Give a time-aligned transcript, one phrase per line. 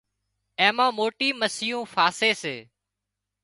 [0.59, 2.55] اين مان موٽي مسيون ڦاسي سي